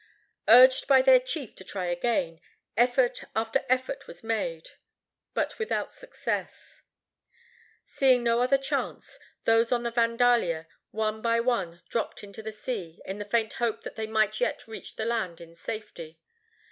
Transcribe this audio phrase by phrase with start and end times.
[0.47, 2.41] Urged by their chief to try again,
[2.75, 4.69] effort after effort was made,
[5.35, 6.81] but without success.
[7.85, 12.99] Seeing no other chance, those on the Vandalia one by one dropped into the sea,
[13.05, 16.19] in the faint hope that they might yet reach the land in safety.